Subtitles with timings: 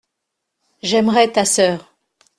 [0.81, 1.93] J’aimerais ta sœur.